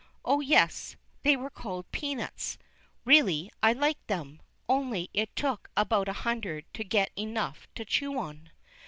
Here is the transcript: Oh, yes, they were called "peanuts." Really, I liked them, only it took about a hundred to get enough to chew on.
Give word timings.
Oh, 0.25 0.39
yes, 0.39 0.95
they 1.21 1.37
were 1.37 1.51
called 1.51 1.91
"peanuts." 1.91 2.57
Really, 3.05 3.51
I 3.61 3.73
liked 3.73 4.07
them, 4.07 4.41
only 4.67 5.11
it 5.13 5.35
took 5.35 5.69
about 5.77 6.07
a 6.09 6.13
hundred 6.25 6.65
to 6.73 6.83
get 6.83 7.11
enough 7.15 7.67
to 7.75 7.85
chew 7.85 8.17
on. 8.17 8.49